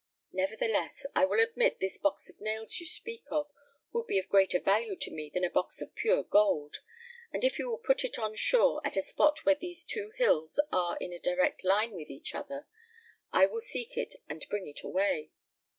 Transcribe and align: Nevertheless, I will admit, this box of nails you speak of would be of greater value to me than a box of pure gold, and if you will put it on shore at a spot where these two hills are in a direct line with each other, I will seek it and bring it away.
Nevertheless, 0.31 1.05
I 1.15 1.25
will 1.25 1.39
admit, 1.39 1.79
this 1.79 1.99
box 1.99 2.27
of 2.27 2.41
nails 2.41 2.79
you 2.79 2.87
speak 2.87 3.25
of 3.29 3.51
would 3.91 4.07
be 4.07 4.17
of 4.17 4.29
greater 4.29 4.59
value 4.59 4.95
to 4.95 5.11
me 5.11 5.29
than 5.31 5.43
a 5.43 5.49
box 5.51 5.79
of 5.79 5.93
pure 5.93 6.23
gold, 6.23 6.77
and 7.31 7.43
if 7.43 7.59
you 7.59 7.69
will 7.69 7.77
put 7.77 8.03
it 8.03 8.17
on 8.17 8.33
shore 8.33 8.81
at 8.83 8.97
a 8.97 9.01
spot 9.03 9.45
where 9.45 9.53
these 9.53 9.85
two 9.85 10.09
hills 10.15 10.59
are 10.71 10.97
in 10.99 11.13
a 11.13 11.19
direct 11.19 11.63
line 11.63 11.91
with 11.91 12.09
each 12.09 12.33
other, 12.33 12.65
I 13.31 13.45
will 13.45 13.61
seek 13.61 13.95
it 13.95 14.15
and 14.27 14.43
bring 14.49 14.67
it 14.67 14.81
away. 14.81 15.33